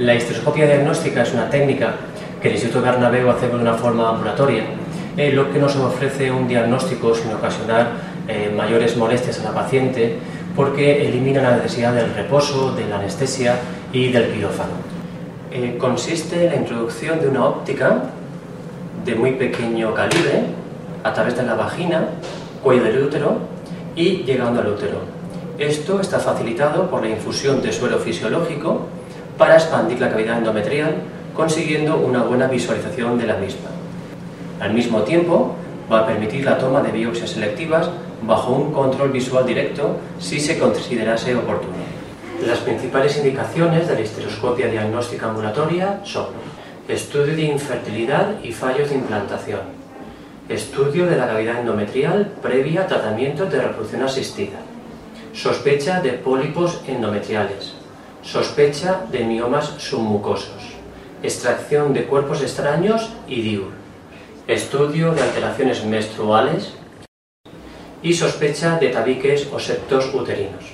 [0.00, 1.92] La histeroscopia diagnóstica es una técnica
[2.40, 4.64] que el Instituto Bernabéu hace de una forma ambulatoria,
[5.14, 7.88] eh, lo que nos ofrece un diagnóstico sin ocasionar
[8.26, 10.16] eh, mayores molestias a la paciente
[10.56, 13.56] porque elimina la necesidad del reposo, de la anestesia
[13.92, 14.72] y del quirófano.
[15.52, 18.04] Eh, consiste en la introducción de una óptica
[19.04, 20.44] de muy pequeño calibre
[21.04, 22.08] a través de la vagina,
[22.62, 23.36] cuello del útero
[23.94, 25.00] y llegando al útero.
[25.58, 28.88] Esto está facilitado por la infusión de suero fisiológico
[29.40, 30.96] para expandir la cavidad endometrial,
[31.34, 33.70] consiguiendo una buena visualización de la misma.
[34.60, 35.54] Al mismo tiempo,
[35.90, 37.88] va a permitir la toma de biopsias selectivas
[38.20, 41.72] bajo un control visual directo si se considerase oportuno.
[42.46, 46.26] Las principales indicaciones de la histeroscopia diagnóstica ambulatoria son
[46.86, 49.60] estudio de infertilidad y fallos de implantación,
[50.50, 54.58] estudio de la cavidad endometrial previa a tratamiento de reproducción asistida,
[55.32, 57.80] sospecha de pólipos endometriales,
[58.22, 60.74] sospecha de miomas submucosos,
[61.22, 63.72] extracción de cuerpos extraños y DIUR,
[64.46, 66.74] estudio de alteraciones menstruales
[68.02, 70.64] y sospecha de tabiques o septos uterinos.